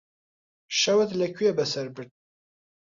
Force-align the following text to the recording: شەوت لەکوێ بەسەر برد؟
شەوت 0.79 1.09
لەکوێ 1.19 1.49
بەسەر 1.57 1.87
برد؟ 1.95 2.11